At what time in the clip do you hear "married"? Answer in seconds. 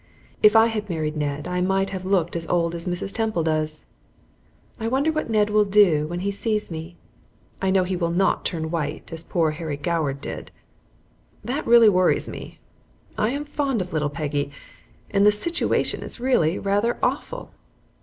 0.89-1.15